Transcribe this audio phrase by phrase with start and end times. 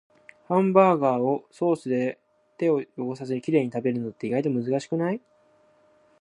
[0.47, 2.17] ハンバーガーをソースで
[2.57, 5.21] 手を汚さずにきれいに食べるのって、意外と難しくない？